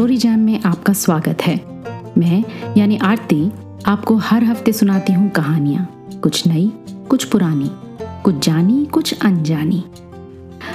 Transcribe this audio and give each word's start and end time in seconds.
Story 0.00 0.16
jam 0.16 0.38
में 0.40 0.62
आपका 0.62 0.92
स्वागत 0.92 1.42
है। 1.42 1.54
मैं, 2.18 2.42
यानी 2.76 2.96
आरती, 2.96 3.50
आपको 3.86 4.14
हर 4.16 4.44
हफ़्ते 4.44 4.72
सुनाती 4.72 5.12
हूँ 5.12 5.28
कहानियाँ। 5.30 5.84
कुछ 6.22 6.46
नई, 6.46 6.66
कुछ 7.08 7.24
पुरानी, 7.24 7.70
कुछ 8.24 8.38
जानी, 8.46 8.84
कुछ 8.86 9.24
अनजानी। 9.24 9.82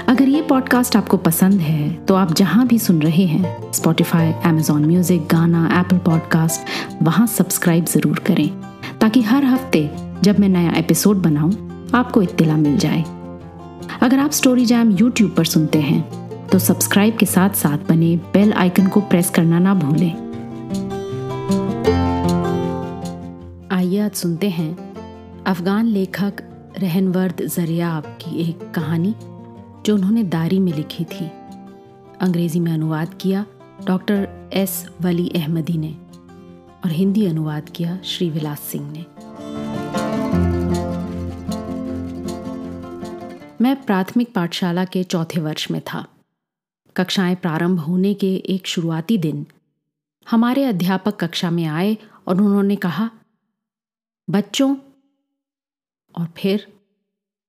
अगर 0.07 0.27
ये 0.27 0.41
पॉडकास्ट 0.41 0.95
आपको 0.95 1.17
पसंद 1.17 1.61
है 1.61 1.89
तो 2.05 2.15
आप 2.15 2.33
जहाँ 2.33 2.67
भी 2.67 2.79
सुन 2.79 3.01
रहे 3.01 3.25
हैं 3.25 3.71
Spotify 3.71 4.33
Amazon 4.45 4.85
Music 4.85 5.25
Gaana 5.31 5.67
Apple 5.79 5.97
Podcast 6.05 7.03
वहाँ 7.03 7.25
सब्सक्राइब 7.27 7.85
ज़रूर 7.85 8.19
करें। 8.19 8.49
ताकि 9.01 9.21
हर 9.21 9.45
हफ़्ते 9.45 9.89
जब 10.23 10.39
मैं 10.39 10.49
नया 10.49 10.73
एपिसोड 10.77 11.21
बनाऊँ, 11.21 11.89
आपको 11.95 12.21
इत्तला 12.21 12.57
मिल 12.57 12.77
जाए। 12.77 13.01
अगर 14.01 14.19
आप 14.19 14.31
स्टोरी 14.31 14.65
जैम 14.65 14.91
यूट्यूब 14.91 15.33
पर 15.37 15.45
सुनते 15.45 15.81
हैं 15.81 16.24
तो 16.51 16.59
सब्सक्राइब 16.59 17.17
के 17.17 17.25
साथ 17.25 17.49
साथ 17.49 17.77
बने 17.77 18.15
बेल 18.33 18.53
आइकन 18.53 18.87
को 18.87 19.01
प्रेस 19.01 19.29
करना 19.29 19.59
ना 19.59 19.73
भूलें। 19.75 20.11
आइए 23.71 23.99
आज 23.99 24.11
सुनते 24.11 24.49
हैं 24.49 25.43
अफगान 25.43 25.85
लेखक 25.85 26.41
रहनवर्द 26.79 27.41
जरियाब 27.45 28.03
की 28.21 28.39
एक 28.41 28.71
कहानी, 28.75 29.15
जो 29.85 29.95
उन्होंने 29.95 30.23
दारी 30.23 30.59
में 30.59 30.71
लिखी 30.73 31.03
थी। 31.03 31.29
अंग्रेज़ी 32.21 32.59
में 32.59 32.71
अनुवाद 32.71 33.13
किया 33.13 33.45
डॉक्टर 33.85 34.49
एस 34.53 34.87
वली 35.01 35.29
अहमदी 35.35 35.77
ने 35.77 35.95
और 36.85 36.91
हिंदी 36.91 37.25
अनुवाद 37.25 37.69
किया 37.69 37.99
श्री 38.03 38.29
विलास 38.29 38.59
सिंह 38.59 38.91
ने। 38.91 39.05
मैं 43.61 43.75
प्राथमिक 43.83 44.33
पाठशाला 44.33 44.85
के 44.85 45.03
चौथे 45.03 45.39
वर्ष 45.39 45.71
में 45.71 45.81
था। 45.81 46.05
कक्षाएँ 46.97 47.35
प्रारंभ 47.35 47.79
होने 47.79 48.13
के 48.13 48.35
एक 48.35 48.67
शुरुआती 48.67 49.17
दिन 49.17 49.45
हमारे 50.29 50.63
अध्यापक 50.63 51.23
कक्षा 51.23 51.51
में 51.51 51.65
आए 51.65 51.97
और 52.27 52.41
उन्होंने 52.41 52.75
कहा, 52.75 53.11
बच्चों, 54.29 54.75
और 56.17 56.27
फिर 56.37 56.73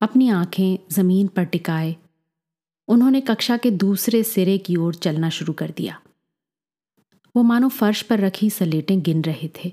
अपनी 0.01 0.29
आँखें 0.29 0.79
ज़मीन 0.91 1.29
पर 1.29 1.45
टिकाए, 1.45 1.97
उन्होंने 2.89 3.21
कक्षा 3.21 3.57
के 3.57 3.71
दूसरे 3.71 4.23
सिरे 4.23 4.59
की 4.59 4.77
ओर 4.77 4.95
चलना 4.95 5.31
शुरू 5.31 5.53
कर 5.53 5.71
दिया। 5.71 6.01
वो 7.37 7.43
मानो 7.43 7.69
फर्श 7.69 8.03
पर 8.03 8.21
रखी 8.21 8.51
सलेटें 8.51 9.03
गिन 9.03 9.23
रहे 9.23 9.49
थे। 9.49 9.73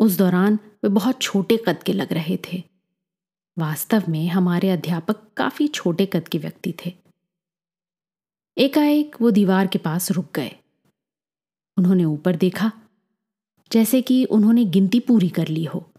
उस 0.00 0.18
दौरान 0.18 0.54
वे 0.54 0.88
बहुत 0.88 1.22
छोटे 1.22 1.56
कद 1.56 1.82
के 1.82 1.92
लग 1.92 2.12
रहे 2.12 2.38
थे। 2.52 2.62
वास्तव 3.58 4.02
में 4.08 4.28
हमारे 4.28 4.70
अध्यापक 4.70 5.16
काफ़ी 5.36 5.68
छोटे 5.68 6.06
कद 6.06 6.28
के 6.28 6.38
व्यक्ति 6.38 6.74
थे। 6.86 7.07
एकाएक 8.58 9.16
वो 9.20 9.30
दीवार 9.30 9.66
के 9.66 9.78
पास 9.78 10.10
रुक 10.10 10.32
गए। 10.34 10.56
उन्होंने 11.76 12.04
ऊपर 12.04 12.36
देखा, 12.36 12.72
जैसे 13.72 14.02
कि 14.02 14.24
उन्होंने 14.24 14.64
गिनती 14.64 15.00
पूरी 15.00 15.28
कर 15.28 15.48
ली 15.48 15.64
हो। 15.64 15.90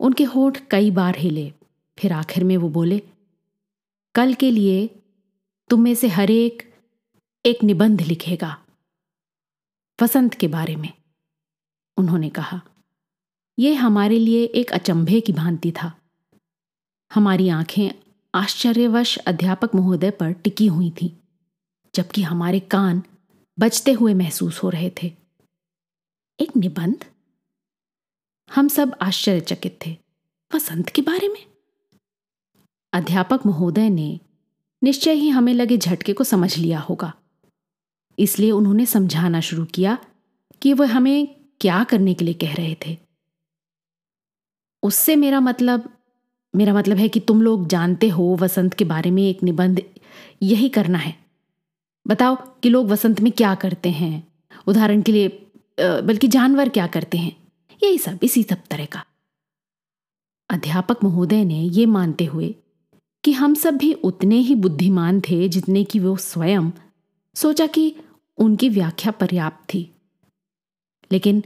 उनके 0.00 0.24
होठ 0.24 0.58
कई 0.70 0.90
बार 0.90 1.16
हिले, 1.16 1.52
फिर 1.98 2.12
आखिर 2.12 2.44
में 2.44 2.56
वो 2.56 2.68
बोले, 2.68 3.02
कल 4.14 4.34
के 4.34 4.50
लिए 4.50 4.86
तुम 5.70 5.80
में 5.80 5.94
से 5.94 6.08
हर 6.08 6.30
एक 6.30 6.62
एक 7.44 7.64
निबंध 7.64 8.00
लिखेगा, 8.00 8.56
वसंत 9.98 10.34
के 10.34 10.48
बारे 10.48 10.76
में। 10.76 10.92
उन्होंने 11.96 12.28
कहा 12.28 12.60
यह 13.58 13.84
हमारे 13.84 14.18
लिए 14.18 14.44
एक 14.44 14.72
अचंभे 14.72 15.20
की 15.20 15.32
भांति 15.32 15.72
था। 15.72 15.92
हमारी 17.10 17.48
आँखें 17.48 17.90
आश्चर्यवश 18.34 19.18
अध्यापक 19.18 19.74
महोदय 19.74 20.10
पर 20.10 20.32
टिकी 20.32 20.66
हुई 20.66 20.90
थीं, 20.90 21.10
जबकि 21.94 22.22
हमारे 22.22 22.60
कान 22.60 23.02
बचते 23.58 23.92
हुए 23.92 24.14
महसूस 24.14 24.62
हो 24.62 24.70
रहे 24.70 24.90
थे। 24.90 25.16
एक 26.40 26.56
निबंध? 26.56 27.04
हम 28.54 28.68
सब 28.68 28.98
आश्चर्यचकित 29.02 29.78
थे। 29.86 29.98
वसंत 30.54 30.88
के 30.88 31.02
बारे 31.02 31.28
में? 31.28 31.46
अध्यापक 32.92 33.40
महोदय 33.46 33.90
ने 33.90 34.20
निश्चय 34.82 35.12
ही 35.12 35.28
हमें 35.28 35.54
लगे 35.54 35.78
झटके 35.78 36.12
को 36.12 36.24
समझ 36.24 36.58
लिया 36.58 36.78
होगा। 36.78 37.14
इसलिए 38.18 38.50
उन्होंने 38.50 38.86
समझाना 38.86 39.40
शुरू 39.40 39.64
किया 39.64 39.98
कि 40.62 40.72
वह 40.72 40.96
हमें 40.96 41.44
क्या 41.60 41.84
करने 41.84 42.14
के 42.14 42.24
लिए 42.24 42.34
कह 42.34 42.54
रहे 42.54 42.76
थे। 42.86 42.98
उससे 44.82 45.16
मेरा 45.16 45.40
मतलब 45.40 45.93
मेरा 46.56 46.74
मतलब 46.74 46.96
है 46.96 47.08
कि 47.08 47.20
तुम 47.20 47.42
लोग 47.42 47.66
जानते 47.68 48.08
हो 48.08 48.36
वसंत 48.40 48.74
के 48.74 48.84
बारे 48.84 49.10
में 49.10 49.22
एक 49.22 49.42
निबंध 49.42 49.82
यही 50.42 50.68
करना 50.68 50.98
है। 50.98 51.16
बताओ 52.06 52.36
कि 52.62 52.68
लोग 52.68 52.88
वसंत 52.88 53.20
में 53.20 53.32
क्या 53.32 53.54
करते 53.54 53.90
हैं? 53.90 54.26
उदाहरण 54.66 55.02
के 55.02 55.12
लिए 55.12 55.28
बल्कि 55.80 56.28
जानवर 56.28 56.68
क्या 56.68 56.86
करते 56.86 57.18
हैं? 57.18 57.36
यही 57.82 57.98
सब 57.98 58.18
इसी 58.22 58.42
सब 58.42 58.62
तरह 58.70 58.84
का। 58.84 59.04
अध्यापक 60.50 61.04
महोदय 61.04 61.44
ने 61.44 61.62
ये 61.62 61.86
मानते 61.86 62.24
हुए 62.24 62.54
कि 63.24 63.32
हम 63.32 63.54
सब 63.54 63.76
भी 63.76 63.92
उतने 63.92 64.36
ही 64.36 64.54
बुद्धिमान 64.54 65.20
थे 65.20 65.48
जितने 65.48 65.84
कि 65.84 65.98
वो 65.98 66.16
स्वयं, 66.16 66.70
सोचा 67.36 67.66
कि 67.66 67.94
उनकी 68.38 68.68
व्याख्या 68.68 69.12
पर्याप्त 69.12 69.74
थी। 69.74 69.90
लेकिन 71.12 71.42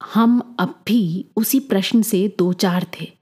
हम 0.00 0.56
अब 0.58 0.82
भी 0.86 1.26
उसी 1.36 1.60
प्रश्न 1.60 2.02
से 2.02 2.36
दो 2.38 2.52
चार 2.52 2.86
थे। 3.00 3.17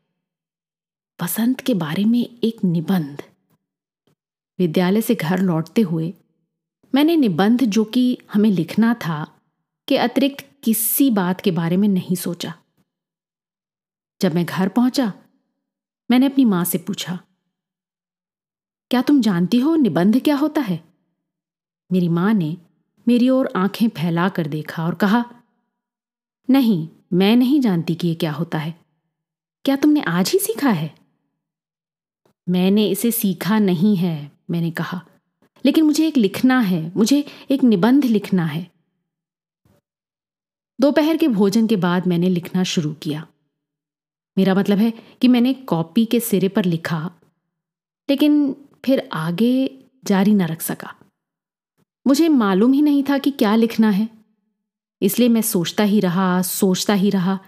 वसंत 1.23 1.61
के 1.61 1.75
बारे 1.75 2.05
में 2.05 2.21
एक 2.21 2.65
निबंध। 2.65 3.23
विद्यालय 4.59 5.01
से 5.01 5.15
घर 5.15 5.41
लौटते 5.41 5.83
हुए 5.83 6.13
मैंने 6.95 7.17
निबंध 7.17 7.65
जो 7.65 7.85
कि 7.85 8.19
हमें 8.33 8.51
लिखना 8.51 8.95
था 8.95 9.25
के 9.89 9.97
अतिरिक्त 9.99 10.45
किसी 10.65 11.11
बात 11.11 11.41
के 11.41 11.51
बारे 11.51 11.77
में 11.77 11.89
नहीं 11.89 12.17
सोचा। 12.17 12.55
जब 14.21 14.35
मैं 14.35 14.45
घर 14.45 14.69
पहुँचा, 14.69 15.13
मैंने 16.11 16.27
अपनी 16.27 16.45
माँ 16.45 16.65
से 16.65 16.79
पूछा, 16.79 17.19
क्या 18.91 19.03
तुम 19.03 19.21
जानती 19.21 19.59
हो 19.59 19.75
निबंध 19.77 20.21
क्या 20.23 20.37
होता 20.37 20.61
है? 20.61 20.81
मेरी 21.91 22.09
माँ 22.09 22.35
ने 22.35 22.57
मेरी 23.09 23.29
ओर 23.29 23.53
आँखें 23.57 23.89
फैला 23.89 24.29
कर 24.29 24.47
देखा 24.47 24.85
और 24.87 24.95
कहा, 24.95 25.25
नहीं, 26.51 26.89
मैं 27.13 27.37
नहीं 27.37 27.61
जानती 27.61 27.95
कि 27.95 28.09
यह 28.09 28.15
क्या 28.15 28.33
होता 28.33 28.59
है। 28.59 28.75
क्या 29.65 29.77
तुमने 29.77 30.01
आज 30.01 30.31
ही 30.31 30.39
सीखा 30.39 30.71
है? 30.71 31.06
मैंने 32.49 32.89
इसे 32.89 33.11
सीखा 33.11 33.59
नहीं 33.59 33.97
है, 33.97 34.33
मैंने 34.51 34.71
कहा। 34.71 35.07
लेकिन 35.65 35.85
मुझे 35.85 36.09
एक 36.09 36.17
लिखना 36.17 36.61
है, 36.61 36.93
मुझे 36.97 37.25
एक 37.51 37.65
निबंध 37.65 38.05
लिखना 38.05 38.45
है। 38.45 38.71
दोपहर 40.81 41.17
के 41.17 41.29
भोजन 41.29 41.67
के 41.67 41.77
बाद 41.77 42.07
मैंने 42.07 42.29
लिखना 42.29 42.63
शुरू 42.63 42.95
किया। 42.95 43.27
मेरा 44.39 44.55
मतलब 44.55 44.79
है 44.79 44.91
कि 44.91 45.29
मैंने 45.29 45.55
कॉपी 45.55 46.05
के 46.05 46.21
सिरे 46.21 46.49
पर 46.49 46.65
लिखा, 46.65 47.11
लेकिन 48.11 48.57
फिर 48.85 49.09
आगे 49.13 49.85
जारी 50.05 50.35
न 50.35 50.43
रख 50.43 50.63
सका। 50.63 50.95
मुझे 52.07 52.29
मालूम 52.29 52.73
ही 52.73 52.83
नहीं 52.83 53.05
था 53.09 53.19
कि 53.19 53.31
क्या 53.31 53.57
लिखना 53.57 53.91
है। 53.91 54.09
इसलिए 55.03 55.29
मैं 55.29 55.43
सोचता 55.43 55.85
ही 55.85 56.01
रहा, 56.01 56.43
सोचता 56.43 56.95
ही 56.95 57.11
रहा, 57.11 57.39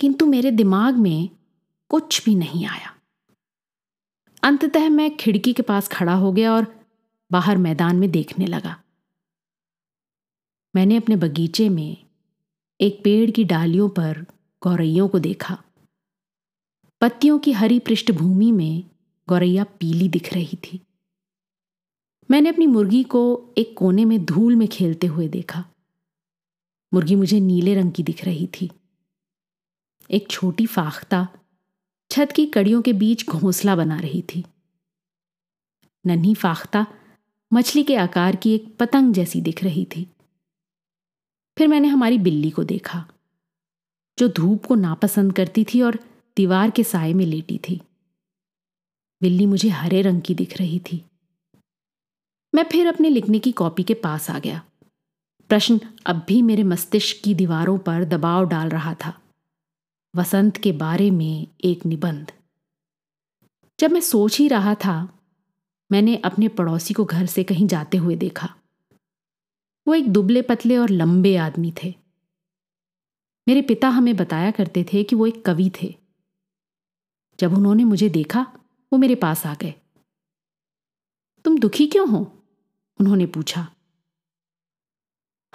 किंतु 0.00 0.26
मेरे 0.26 0.50
दिमाग 0.50 0.96
में 0.96 1.28
कुछ 1.88 2.24
भी 2.24 2.34
नहीं 2.34 2.66
आया। 2.66 2.97
अंततः 4.48 4.88
मैं 4.88 5.16
खिड़की 5.16 5.52
के 5.52 5.62
पास 5.62 5.88
खड़ा 5.88 6.14
हो 6.14 6.32
गया 6.32 6.54
और 6.54 6.86
बाहर 7.32 7.56
मैदान 7.56 7.96
में 7.96 8.10
देखने 8.10 8.46
लगा। 8.46 8.82
मैंने 10.76 10.96
अपने 10.96 11.16
बगीचे 11.16 11.68
में 11.68 11.96
एक 12.80 13.00
पेड़ 13.04 13.30
की 13.30 13.44
डालियों 13.44 13.88
पर 13.88 14.26
गौरैयों 14.62 15.08
को 15.08 15.18
देखा। 15.18 15.62
पत्तियों 17.00 17.38
की 17.38 17.52
हरी 17.52 17.78
पृष्ठभूमि 17.78 18.52
में 18.52 18.84
गौरैया 19.28 19.64
पीली 19.64 20.08
दिख 20.08 20.34
रही 20.34 20.56
थी। 20.56 20.80
मैंने 22.30 22.48
अपनी 22.48 22.66
मुर्गी 22.66 23.02
को 23.02 23.54
एक 23.58 23.74
कोने 23.78 24.04
में 24.04 24.24
धूल 24.24 24.56
में 24.56 24.68
खेलते 24.68 25.06
हुए 25.06 25.28
देखा। 25.28 25.64
मुर्गी 26.94 27.14
मुझे 27.14 27.40
नीले 27.40 27.74
रंग 27.74 27.92
की 27.92 28.02
दिख 28.02 28.24
रही 28.24 28.46
थी। 28.46 28.70
एक 30.10 30.28
छोटी 30.30 30.66
फाख्ता 30.66 31.28
छत 32.18 32.32
की 32.32 32.46
कड़ियों 32.46 32.82
के 32.82 32.92
बीच 32.92 33.26
घोंसला 33.26 33.76
बना 33.76 34.00
रही 34.00 34.22
थी। 34.22 34.44
नन्ही 36.06 36.34
फाख्ता, 36.34 36.86
मछली 37.52 37.82
के 37.82 37.96
आकार 37.96 38.36
की 38.36 38.54
एक 38.54 38.76
पतंग 38.76 39.14
जैसी 39.14 39.40
दिख 39.40 39.64
रही 39.64 39.84
थी। 39.84 40.10
फिर 41.58 41.68
मैंने 41.68 41.88
हमारी 41.88 42.18
बिल्ली 42.18 42.50
को 42.50 42.64
देखा, 42.64 43.08
जो 44.18 44.28
धूप 44.28 44.66
को 44.66 44.74
नापसंद 44.74 45.32
करती 45.32 45.64
थी 45.64 45.82
और 45.82 45.98
दीवार 46.36 46.70
के 46.70 46.84
साय 46.84 47.14
में 47.14 47.26
लेटी 47.26 47.60
थी। 47.68 47.80
बिल्ली 49.22 49.46
मुझे 49.46 49.68
हरे 49.68 50.02
रंग 50.02 50.22
की 50.22 50.34
दिख 50.34 50.58
रही 50.58 50.78
थी। 50.78 51.04
मैं 52.54 52.64
फिर 52.64 52.86
अपने 52.86 53.08
लिखने 53.08 53.38
की 53.38 53.52
कॉपी 53.52 53.82
के 53.82 53.94
पास 53.94 54.30
आ 54.30 54.38
गया। 54.38 54.62
प्रश्न 55.48 55.80
अब 56.06 56.24
भी 56.28 56.42
मेरे 56.42 56.62
मस्तिष्क 56.62 57.24
की 57.24 57.34
दीवारों 57.34 57.78
पर 57.78 58.04
दबाव 58.04 58.48
डाल 58.48 58.68
रहा 58.68 58.94
था। 58.94 59.20
वसंत 60.16 60.56
के 60.56 60.72
बारे 60.72 61.10
में 61.10 61.48
एक 61.64 61.86
निबंध। 61.86 62.32
जब 63.80 63.90
मैं 63.90 64.00
सोच 64.00 64.38
ही 64.38 64.48
रहा 64.48 64.74
था, 64.74 65.18
मैंने 65.92 66.16
अपने 66.16 66.48
पड़ोसी 66.48 66.94
को 66.94 67.04
घर 67.04 67.26
से 67.26 67.44
कहीं 67.44 67.66
जाते 67.66 67.96
हुए 67.96 68.16
देखा। 68.16 68.56
वो 69.88 69.94
एक 69.94 70.12
दुबले 70.12 70.42
पतले 70.42 70.76
और 70.76 70.90
लंबे 70.90 71.36
आदमी 71.36 71.72
थे। 71.84 71.94
मेरे 73.48 73.62
पिता 73.62 73.88
हमें 73.88 74.16
बताया 74.16 74.50
करते 74.50 74.86
थे 74.92 75.04
कि 75.04 75.16
वो 75.16 75.26
एक 75.26 75.44
कवि 75.44 75.70
थे। 75.82 75.94
जब 77.40 77.54
उन्होंने 77.54 77.84
मुझे 77.84 78.08
देखा, 78.08 78.52
वो 78.92 78.98
मेरे 78.98 79.14
पास 79.14 79.46
आ 79.46 79.54
गए। 79.54 79.74
तुम 81.44 81.58
दुखी 81.58 81.86
क्यों 81.86 82.08
हो? 82.08 82.44
उन्होंने 83.00 83.26
पूछा। 83.26 83.72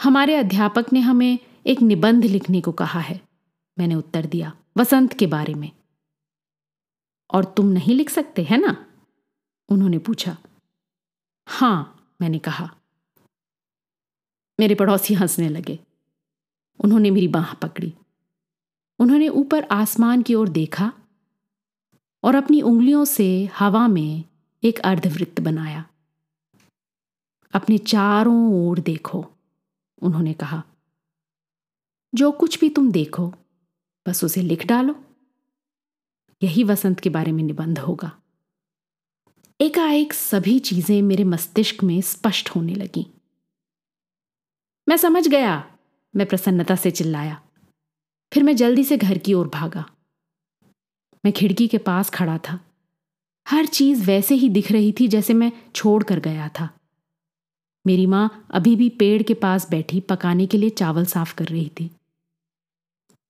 हमारे 0.01 0.35
अध्यापक 0.35 0.85
ने 0.93 0.99
हमें 0.99 1.39
एक 1.67 1.81
निबंध 1.81 2.25
लिखने 2.25 2.61
को 2.61 2.71
कहा 2.71 2.99
है। 2.99 3.32
मैंने 3.79 3.95
उत्तर 3.95 4.25
दिया, 4.25 4.57
वसंत 4.77 5.13
के 5.13 5.27
बारे 5.27 5.53
में। 5.53 5.71
और 7.33 7.45
तुम 7.45 7.65
नहीं 7.65 7.95
लिख 7.95 8.09
सकते, 8.09 8.43
है 8.43 8.57
ना? 8.57 8.85
उन्होंने 9.69 9.97
पूछा। 9.97 10.37
हाँ, 11.47 12.09
मैंने 12.21 12.39
कहा। 12.39 12.75
मेरे 14.59 14.75
पड़ोसी 14.75 15.13
हंसने 15.13 15.49
लगे। 15.49 15.79
उन्होंने 16.83 17.11
मेरी 17.11 17.27
बाह 17.27 17.53
पकड़ी। 17.53 17.93
उन्होंने 18.99 19.27
ऊपर 19.27 19.63
आसमान 19.63 20.21
की 20.21 20.33
ओर 20.33 20.49
देखा 20.49 20.93
और 22.23 22.35
अपनी 22.35 22.61
उंगलियों 22.61 23.05
से 23.05 23.45
हवा 23.45 23.87
में 23.87 24.23
एक 24.63 24.79
अर्धवृत्त 24.79 25.39
बनाया। 25.39 25.89
अपने 27.53 27.77
चारों 27.77 28.53
ओर 28.53 28.79
देखो, 28.79 29.31
उन्होंने 30.01 30.33
कहा। 30.33 30.63
जो 32.15 32.31
कुछ 32.31 32.59
भी 32.59 32.69
तुम 32.69 32.91
देखो 32.91 33.33
बस 34.07 34.23
उसे 34.23 34.41
लिख 34.41 34.65
डालो। 34.65 35.03
यही 36.43 36.63
वसंत 36.63 36.99
के 36.99 37.09
बारे 37.09 37.31
में 37.31 37.43
निबंध 37.43 37.79
होगा। 37.79 38.19
एकाएक 39.61 40.13
सभी 40.13 40.59
चीज़ें 40.59 41.01
मेरे 41.01 41.23
मस्तिष्क 41.23 41.83
में 41.83 42.01
स्पष्ट 42.01 42.49
होने 42.49 42.75
लगी। 42.75 43.07
मैं 44.89 44.97
समझ 44.97 45.27
गया। 45.27 45.77
मैं 46.15 46.27
प्रसन्नता 46.27 46.75
से 46.75 46.91
चिल्लाया। 46.91 47.41
फिर 48.33 48.43
मैं 48.43 48.55
जल्दी 48.55 48.83
से 48.83 48.97
घर 48.97 49.17
की 49.17 49.33
ओर 49.33 49.47
भागा। 49.47 49.85
मैं 51.25 51.33
खिड़की 51.33 51.67
के 51.67 51.77
पास 51.77 52.09
खड़ा 52.09 52.37
था। 52.37 52.59
हर 53.47 53.65
चीज़ 53.65 54.05
वैसे 54.05 54.35
ही 54.35 54.49
दिख 54.49 54.71
रही 54.71 54.93
थी 54.99 55.07
जैसे 55.07 55.33
मैं 55.33 55.51
छोड़ 55.75 56.03
कर 56.03 56.19
गया 56.19 56.49
था। 56.49 56.69
मेरी 57.87 58.05
माँ 58.05 58.47
अभी 58.51 58.75
भी 58.75 58.89
पेड़ 58.89 59.23
के 59.23 59.33
पास 59.33 59.69
बैठी 59.69 59.99
पकाने 59.99 60.47
के 60.47 60.57
लिए 60.57 60.69
चावल 60.69 61.05
साफ़ 61.05 61.35
कर 61.35 61.45
रही 61.45 61.69
थी। 61.69 61.91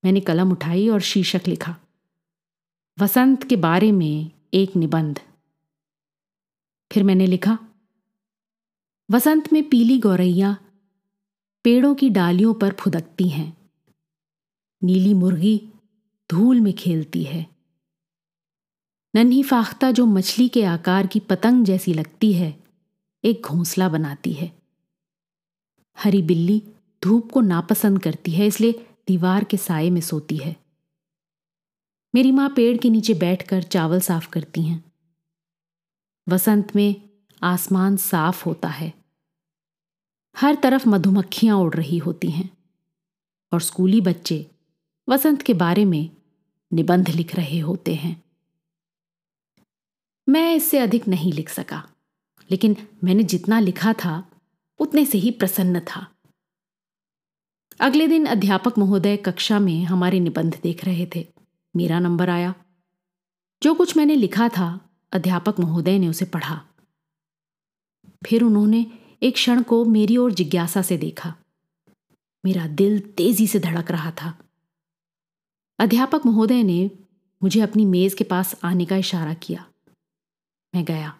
मैंने 0.03 0.19
कलम 0.19 0.51
उठाई 0.51 0.87
और 0.89 1.01
शीर्षक 1.01 1.47
लिखा, 1.47 1.75
वसंत 2.97 3.43
के 3.43 3.55
बारे 3.55 3.91
में 3.91 4.31
एक 4.53 4.75
निबंध। 4.75 5.19
फिर 6.91 7.03
मैंने 7.03 7.27
लिखा, 7.27 7.57
वसंत 9.09 9.51
में 9.53 9.69
पीली 9.69 9.99
गौरैया 9.99 10.55
पेड़ों 11.65 11.95
की 11.95 12.09
डालियों 12.09 12.53
पर 12.53 12.73
फुदकती 12.73 13.29
हैं। 13.29 13.57
नीली 14.81 15.13
मुर्गी 15.13 15.57
धूल 16.29 16.59
में 16.59 16.73
खेलती 16.73 17.23
है। 17.23 17.45
नन्ही 19.13 19.43
फाख्ता 19.43 19.91
जो 19.91 20.05
मछली 20.05 20.47
के 20.49 20.63
आकार 20.63 21.07
की 21.07 21.19
पतंग 21.19 21.65
जैसी 21.65 21.93
लगती 21.93 22.33
है, 22.33 22.63
एक 23.23 23.41
घोंसला 23.41 23.89
बनाती 23.89 24.33
है। 24.33 24.51
हरी 25.97 26.21
बिल्ली 26.21 26.61
धूप 27.03 27.31
को 27.31 27.41
नापसंद 27.41 27.99
करती 27.99 28.31
है, 28.31 28.47
इसलिए 28.47 28.85
दीवार 29.07 29.43
के 29.43 29.57
साय 29.57 29.89
में 29.89 30.01
सोती 30.01 30.37
है। 30.37 30.55
मेरी 32.15 32.31
माँ 32.31 32.49
पेड़ 32.49 32.77
के 32.77 32.89
नीचे 32.89 33.13
बैठकर 33.13 33.63
चावल 33.63 33.99
साफ़ 33.99 34.29
करती 34.29 34.61
हैं। 34.61 34.91
वसंत 36.29 36.75
में 36.75 37.09
आसमान 37.43 37.97
साफ़ 37.97 38.45
होता 38.45 38.67
है। 38.67 38.93
हर 40.37 40.55
तरफ़ 40.55 40.89
मधुमक्खियाँ 40.89 41.57
उड़ 41.57 41.73
रही 41.75 41.97
होती 41.97 42.29
हैं 42.31 42.57
और 43.53 43.61
स्कूली 43.61 44.01
बच्चे 44.01 44.51
वसंत 45.09 45.41
के 45.41 45.53
बारे 45.53 45.85
में 45.85 46.09
निबंध 46.73 47.09
लिख 47.09 47.35
रहे 47.35 47.59
होते 47.59 47.95
हैं। 47.95 48.23
मैं 50.29 50.55
इससे 50.55 50.79
अधिक 50.79 51.07
नहीं 51.07 51.33
लिख 51.33 51.49
सका, 51.49 51.89
लेकिन 52.51 52.75
मैंने 53.03 53.23
जितना 53.23 53.59
लिखा 53.59 53.93
था, 53.93 54.31
उतने 54.79 55.05
से 55.05 55.17
ही 55.17 55.31
प्रसन्न 55.31 55.79
था। 55.79 56.12
अगले 57.79 58.07
दिन 58.07 58.25
अध्यापक 58.25 58.77
महोदय 58.77 59.17
कक्षा 59.17 59.59
में 59.59 59.83
हमारे 59.83 60.19
निबंध 60.19 60.59
देख 60.63 60.85
रहे 60.85 61.07
थे। 61.15 61.27
मेरा 61.75 61.99
नंबर 61.99 62.29
आया। 62.29 62.55
जो 63.63 63.73
कुछ 63.73 63.97
मैंने 63.97 64.15
लिखा 64.15 64.49
था, 64.49 64.89
अध्यापक 65.11 65.59
महोदय 65.59 65.99
ने 65.99 66.07
उसे 66.07 66.25
पढ़ा। 66.25 66.67
फिर 68.27 68.43
उन्होंने 68.43 68.99
एक 69.23 69.33
क्षण 69.33 69.63
को 69.63 69.85
मेरी 69.85 70.17
ओर 70.17 70.33
जिज्ञासा 70.33 70.81
से 70.81 70.97
देखा। 70.97 71.35
मेरा 72.45 72.67
दिल 72.67 72.99
तेज़ी 72.99 73.47
से 73.47 73.59
धड़क 73.59 73.91
रहा 73.91 74.11
था। 74.11 74.37
अध्यापक 75.79 76.25
महोदय 76.25 76.63
ने 76.63 76.91
मुझे 77.43 77.61
अपनी 77.61 77.85
मेज 77.85 78.13
के 78.13 78.23
पास 78.23 78.55
आने 78.63 78.85
का 78.85 78.95
इशारा 78.95 79.33
किया। 79.33 79.69
मैं 80.75 80.85
गया। 80.85 81.19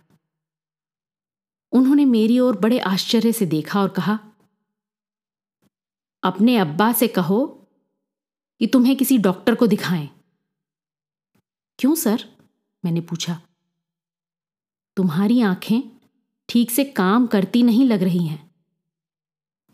उन्होंने 1.71 2.05
मेरी 2.05 2.39
ओर 2.39 2.57
बड़े 2.57 2.79
आश्चर्य 2.79 3.31
से 3.31 3.45
देखा 3.45 3.81
और 3.81 3.89
कहा 3.89 4.19
अपने 6.23 6.57
अब्बा 6.57 6.93
से 6.93 7.07
कहो 7.07 7.67
कि 8.59 8.67
तुम्हें 8.67 8.95
किसी 8.95 9.17
डॉक्टर 9.17 9.55
को 9.55 9.67
दिखाएँ। 9.67 10.09
क्यों 11.79 11.95
सर? 11.95 12.25
मैंने 12.85 13.01
पूछा। 13.01 13.41
तुम्हारी 14.97 15.41
आँखें 15.41 15.81
ठीक 16.49 16.71
से 16.71 16.83
काम 16.83 17.27
करती 17.27 17.63
नहीं 17.63 17.85
लग 17.85 18.03
रही 18.03 18.25
हैं। 18.27 18.51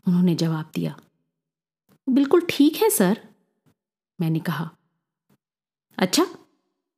उन्होंने 0.07 0.35
जवाब 0.35 0.71
दिया। 0.75 0.99
बिल्कुल 2.09 2.41
ठीक 2.49 2.75
है 2.75 2.89
सर, 2.89 3.27
मैंने 4.21 4.39
कहा। 4.39 4.69
अच्छा 5.97 6.25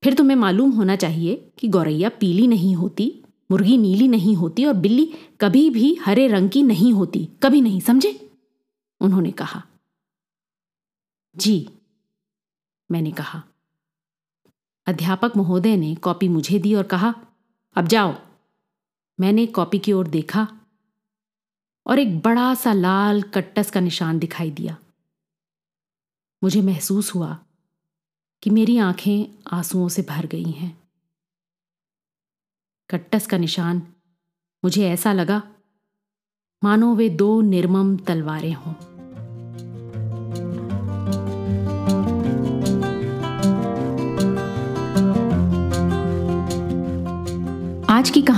फिर 0.04 0.14
तुम्हें 0.14 0.38
मालूम 0.38 0.72
होना 0.72 0.96
चाहिए 0.96 1.52
कि 1.58 1.68
गौरैया 1.68 2.10
पीली 2.10 2.48
नहीं 2.48 2.76
होती, 2.76 3.24
मुर्गी 3.52 3.78
नीली 3.78 4.08
नहीं 4.08 4.36
होती 4.36 4.66
और 4.66 4.74
बिल्ली 4.74 5.14
कभी 5.42 5.70
भी 5.70 5.96
हरे 5.96 6.28
रंग 6.28 6.50
की 6.50 6.64
नहीं 6.64 6.94
होती, 6.94 7.30
कभी 7.44 7.62
नहीं, 7.62 7.80
समझे? 7.80 8.31
उन्होंने 9.02 9.32
कहा। 9.32 9.64
जी, 11.36 11.80
मैंने 12.92 13.12
कहा। 13.12 13.44
अध्यापक 14.86 15.34
महोदय 15.38 15.78
ने 15.78 15.96
कॉपी 15.96 16.28
मुझे 16.28 16.60
दी 16.60 16.76
और 16.76 16.84
कहा, 16.84 17.16
अब 17.76 17.88
जाओ। 17.88 18.16
मैंने 19.20 19.46
कॉपी 19.46 19.80
की 19.80 19.94
ओर 19.94 20.08
देखा 20.08 20.60
और 21.88 22.00
एक 22.00 22.20
बड़ा 22.20 22.56
सा 22.56 22.74
लाल 22.74 23.22
कट्टस 23.22 23.72
का 23.72 23.80
निशान 23.80 24.20
दिखाई 24.20 24.52
दिया। 24.52 24.78
मुझे 26.44 26.62
महसूस 26.62 27.16
हुआ 27.16 27.46
कि 28.44 28.50
मेरी 28.50 28.78
आँखें 28.78 29.44
आंसुओं 29.52 29.90
से 29.90 30.02
भर 30.02 30.26
गई 30.26 30.52
हैं। 30.52 30.90
कट्टस 32.90 33.28
का 33.28 33.38
निशान 33.38 33.94
मुझे 34.64 34.90
ऐसा 34.90 35.14
लगा, 35.14 35.56
मानो 36.64 36.96
वे 36.96 37.10
दो 37.10 37.42
निर्मम 37.42 37.98
तलवारें 37.98 38.54
हों। 38.54 38.91